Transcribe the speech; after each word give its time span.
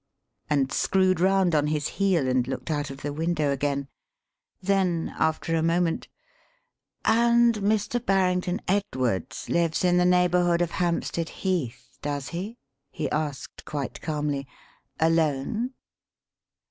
and 0.49 0.71
screwed 0.71 1.19
round 1.19 1.53
on 1.53 1.67
his 1.67 1.87
heel 1.87 2.27
and 2.27 2.47
looked 2.47 2.71
out 2.71 2.89
of 2.89 3.03
the 3.03 3.13
window 3.13 3.51
again. 3.51 3.87
Then, 4.59 5.13
after 5.15 5.53
a 5.53 5.61
moment: 5.61 6.07
"And 7.05 7.53
Mr. 7.57 8.03
Barrington 8.03 8.61
Edwards 8.67 9.47
lives 9.47 9.83
in 9.83 9.97
the 9.97 10.05
neighbourhood 10.05 10.63
of 10.63 10.71
Hampstead 10.71 11.29
Heath, 11.29 11.99
does 12.01 12.29
he?" 12.29 12.57
he 12.89 13.11
asked 13.11 13.63
quite 13.63 14.01
calmly. 14.01 14.47
"Alone?" 14.99 15.75